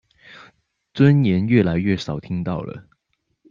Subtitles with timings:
[0.95, 2.87] 尊嚴越來越少聽到了